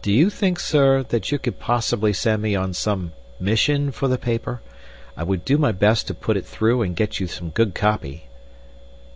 [0.00, 4.16] "Do you think, Sir, that you could possibly send me on some mission for the
[4.16, 4.60] paper?
[5.16, 8.28] I would do my best to put it through and get you some good copy."